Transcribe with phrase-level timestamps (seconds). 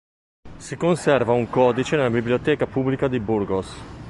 [0.57, 3.75] Si conserva un codice nella Biblioteca Pubblica di Burgos.